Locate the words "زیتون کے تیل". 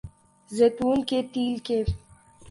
0.49-1.57